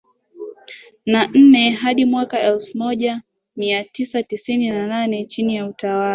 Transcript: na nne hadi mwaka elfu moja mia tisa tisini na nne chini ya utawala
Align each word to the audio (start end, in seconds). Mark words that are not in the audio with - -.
na 1.05 1.27
nne 1.27 1.69
hadi 1.69 2.05
mwaka 2.05 2.39
elfu 2.41 2.77
moja 2.77 3.21
mia 3.55 3.83
tisa 3.83 4.23
tisini 4.23 4.69
na 4.69 5.07
nne 5.07 5.25
chini 5.25 5.55
ya 5.55 5.65
utawala 5.67 6.01